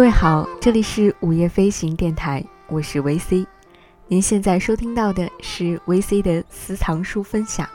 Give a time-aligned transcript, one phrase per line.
[0.00, 3.46] 各位好，这里是午夜飞行电台，我是 VC。
[4.06, 7.68] 您现在收听到的是 VC 的私藏书分享。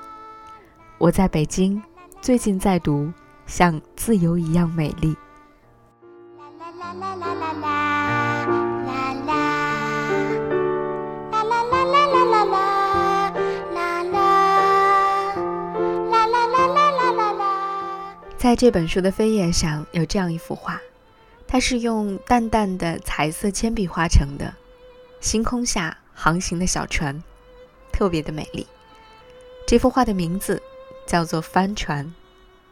[0.98, 1.80] 我在北京，
[2.22, 3.04] 最近在读
[3.46, 5.14] 《像自由一样美丽》。
[18.36, 20.82] 在这本书的扉页上有这样一幅画。
[21.48, 24.54] 它是用淡淡的彩色铅笔画成的，
[25.22, 27.24] 星空下航行的小船，
[27.92, 28.66] 特别的美丽。
[29.68, 30.62] 这幅画的名字
[31.08, 32.06] 叫做《帆船》，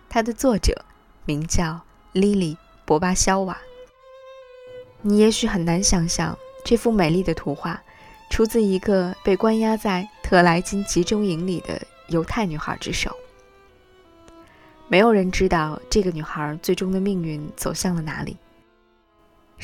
[0.09, 0.83] 它的作者
[1.25, 1.79] 名叫
[2.11, 2.55] 莉莉·
[2.85, 3.57] 博巴肖瓦。
[5.01, 7.81] 你也许很难想象，这幅美丽的图画
[8.29, 13.15] 出自一个被关押在特莱金集中营里的犹太女孩之手。
[14.87, 18.37] 没有人知道这个女孩最终的命运走向了哪里。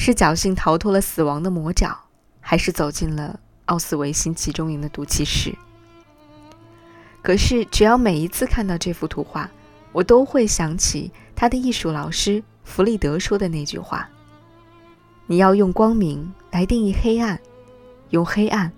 [0.01, 1.93] 是侥幸逃脱了死亡的魔爪，
[2.39, 5.53] 还是走进了奥斯维辛集中营的毒气室？
[7.21, 9.51] 可是，只要每一次看到这幅图画，
[9.91, 14.09] 我都会想起他的艺术老师弗里德说的那句话
[15.27, 17.37] ：“你要用光明来定义黑暗，
[18.11, 18.71] 用黑暗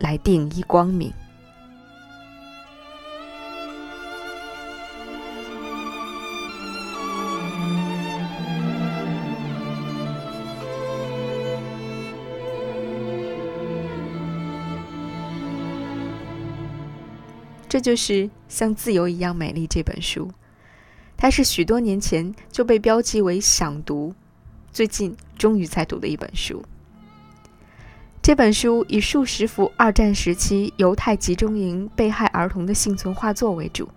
[0.00, 1.14] 来定义光明。”
[17.74, 20.30] 这就是像自由一样美丽这本书，
[21.16, 24.14] 它是许多年前就被标记为想读，
[24.70, 26.64] 最近终于在读的一本书。
[28.22, 33.88] 这本书以数十幅二战时期犹太集中营被害儿童的幸存画作为主，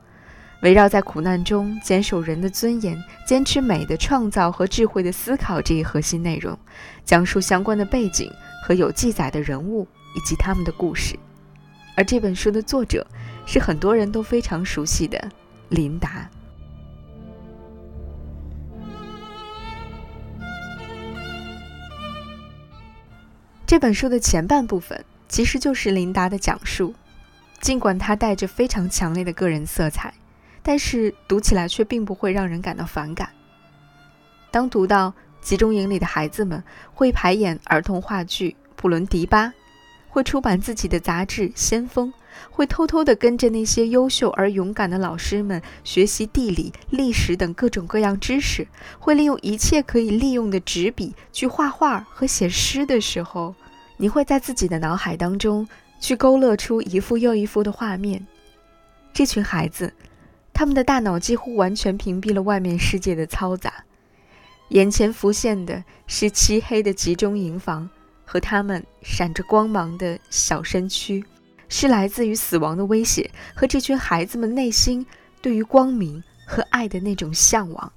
[0.64, 6.58] 围绕在苦难中坚守人的尊严、坚持美的创造和智慧的思考这一核心内容，
[7.06, 8.28] 讲述相关的背景
[8.64, 11.16] 和有记载的人物以及他们的故事。
[11.96, 13.06] 而这本书的作者。
[13.48, 15.32] 是很多人都非常熟悉的
[15.70, 16.30] 琳达。
[23.66, 26.94] 这本书的前半部分其实就是琳达的讲述，
[27.60, 30.14] 尽管它带着非常强烈的个人色彩，
[30.62, 33.30] 但是读起来却并不会让人感到反感。
[34.52, 39.48] 当读到集中营里的孩子们会排演儿童话剧《布伦迪巴》。
[40.18, 42.12] 会出版自己的杂志《先锋》，
[42.50, 48.68] 会偷偷地跟着那些优秀而勇敢的老师们学习地理、历史等各种各样知识，
[48.98, 53.54] 会利用一切可以利用的纸笔去画画和写诗的时候，
[53.98, 55.70] 你会在自己的脑海当中
[56.00, 58.26] 去勾勒出一幅又一幅的画面。
[59.14, 59.94] 这群孩子，
[60.52, 63.72] 他们的大脑几乎完全屏蔽了外面世界的嘈杂，
[64.70, 67.88] 眼前浮现的是漆黑的集中营房。
[68.28, 71.24] 和他们闪着光芒的小身躯，
[71.70, 75.06] 是来自于死亡的威胁和这群孩子们内心
[75.42, 77.92] 对于光明和爱的那种向往。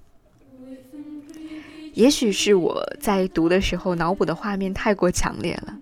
[1.94, 5.76] 也许是我在读的时候脑补的画面太过强烈了。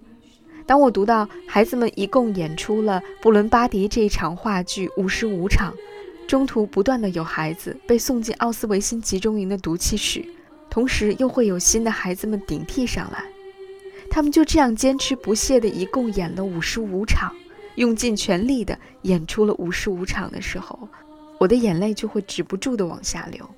[0.64, 5.74] 当我读到孩子们一共演出了布伦巴迪这一场话剧五十五场，
[6.26, 10.24] 中途不断的有孩子被送进奥斯维辛集中营的毒气室，
[10.70, 13.24] 同时又会有新的孩子们顶替上来。
[14.10, 17.32] 他们就这样坚持不懈的，一共演了五十五场，
[17.76, 20.88] 用尽全力的演出了五十五场的时候，
[21.38, 23.48] 我的眼泪就会止不住的往下流。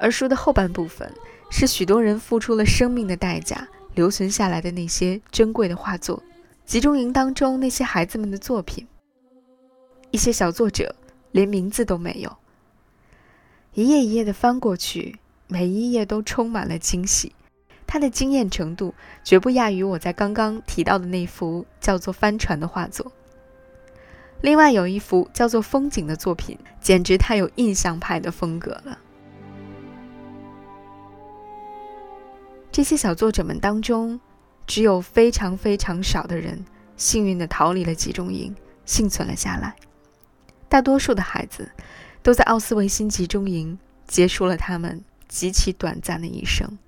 [0.00, 1.12] 而书的后半部分
[1.50, 6.22] 是许多人付出了生命的代价留存下来的那些珍贵的画作，
[6.64, 8.86] 集中营当中那些孩子们的作品。
[10.10, 10.94] 一些小作者
[11.32, 12.34] 连名字都没有。
[13.74, 17.32] 一页一页的翻过去，每一页都充满了惊喜。
[17.86, 23.12] 它的惊艳程度绝不亚于我在刚刚提到的那幅叫做《帆船》的画作。
[24.40, 28.98] 另外有一幅叫做《风景》的作品，简直太有印象派的风格了。
[32.72, 34.20] 这些小作者们当中，
[34.66, 36.64] 只有非常非常少的人
[36.96, 39.74] 幸运地逃离了集中营，幸存了下来。
[40.68, 41.68] 大多数的孩子
[42.22, 43.76] 都在奥斯维辛集中营
[44.06, 46.78] 结束了他们极其短暂的一生。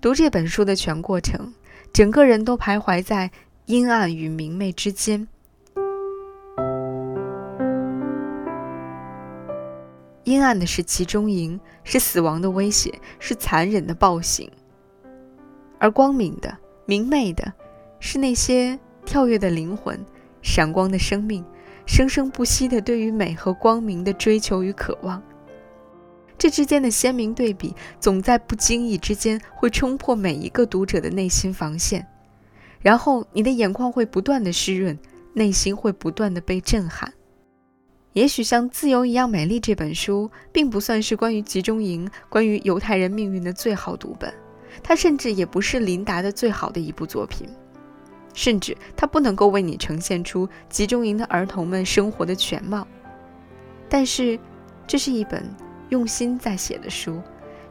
[0.00, 1.54] 读这本书的全过程，
[1.92, 3.30] 整个人都徘徊在
[3.66, 5.28] 阴暗与明媚之间。
[10.44, 14.46] 暗的是集中营，是死亡的威胁，是残忍的暴行；
[15.78, 16.56] 而光明的、
[16.86, 17.52] 明媚的，
[17.98, 19.98] 是那些跳跃的灵魂、
[20.42, 21.44] 闪光的生命、
[21.86, 25.22] 生生不息的对于美和光明的追求与渴望。
[26.36, 32.06] 这之间的鲜明对比，总在不经意之间会冲破每一个读者的内心防线，
[32.80, 34.98] 然后你的眼眶会不断的湿润，
[35.32, 37.14] 内心会不断的被震撼。
[38.14, 44.32] 也许像《自由一样美丽》这本书，并不算是关于集中营、关于犹太人命运的最好读本，
[44.84, 47.48] 它甚至也不是琳达的最好的一部作品，
[48.32, 52.86] 甚至它不能够为你呈现出集中营的儿童们生活的全貌。
[53.88, 54.38] 但是，
[54.86, 55.42] 这是一本
[55.88, 57.20] 用心在写的书，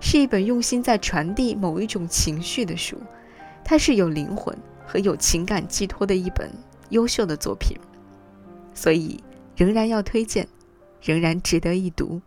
[0.01, 2.98] 是一本用心在传递某一种情绪的书，
[3.63, 4.54] 它是有灵魂
[4.86, 6.51] 和有情感寄托的一本
[6.89, 7.78] 优秀的作品，
[8.74, 9.24] 所以。
[9.56, 10.48] 仍然要推荐，
[11.02, 12.22] 仍然值得一读。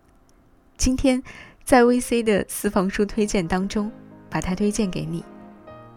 [0.77, 1.21] 今天
[1.65, 3.91] 在 VC 的私房书推荐当中，
[4.31, 5.25] 把它推荐给你，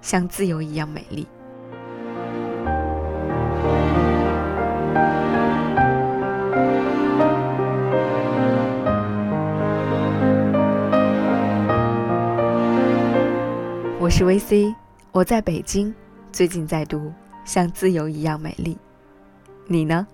[0.01, 1.27] 像自由一样美丽。
[13.99, 14.73] 我是 VC，
[15.11, 15.93] 我在北京，
[16.31, 16.97] 最近在读
[17.45, 18.73] 《像自由一样美丽》，
[19.67, 20.07] 你呢？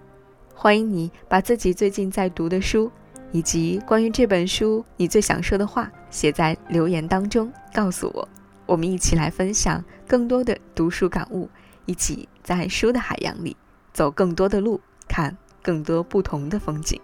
[0.58, 2.90] 欢迎你把自己最近在读的书，
[3.34, 8.28] 以及关于这本书你最想说的话写在留言当中，告诉我。
[8.66, 11.50] 我们一起来分享更多的读书感悟，
[11.86, 13.56] 一起在书的海洋里
[13.92, 14.80] 走更多的路，
[15.10, 17.00] 看更多不同的风景。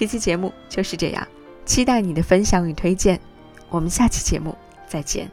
[0.00, 1.28] 这期节目就是这样，
[1.66, 3.20] 期待你的分享与推荐，
[3.68, 4.56] 我们下期节目
[4.88, 5.30] 再见。